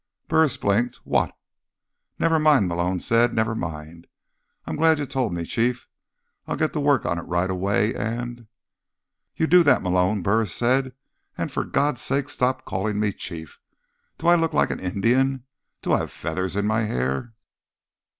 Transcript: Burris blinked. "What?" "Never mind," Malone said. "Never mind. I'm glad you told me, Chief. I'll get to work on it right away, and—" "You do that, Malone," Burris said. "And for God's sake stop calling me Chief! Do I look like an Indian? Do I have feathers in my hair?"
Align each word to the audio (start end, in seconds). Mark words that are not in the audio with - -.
Burris 0.27 0.57
blinked. 0.57 0.95
"What?" 1.03 1.37
"Never 2.17 2.39
mind," 2.39 2.67
Malone 2.67 2.99
said. 2.99 3.35
"Never 3.35 3.53
mind. 3.53 4.07
I'm 4.65 4.75
glad 4.75 4.97
you 4.97 5.05
told 5.05 5.31
me, 5.31 5.45
Chief. 5.45 5.87
I'll 6.47 6.55
get 6.55 6.73
to 6.73 6.79
work 6.79 7.05
on 7.05 7.19
it 7.19 7.27
right 7.27 7.51
away, 7.51 7.93
and—" 7.93 8.47
"You 9.35 9.45
do 9.45 9.61
that, 9.61 9.83
Malone," 9.83 10.23
Burris 10.23 10.55
said. 10.55 10.93
"And 11.37 11.51
for 11.51 11.63
God's 11.63 12.01
sake 12.01 12.29
stop 12.29 12.65
calling 12.65 12.99
me 12.99 13.11
Chief! 13.13 13.59
Do 14.17 14.25
I 14.25 14.33
look 14.33 14.53
like 14.53 14.71
an 14.71 14.79
Indian? 14.79 15.43
Do 15.83 15.93
I 15.93 15.99
have 15.99 16.11
feathers 16.11 16.55
in 16.55 16.65
my 16.65 16.81
hair?" 16.85 17.33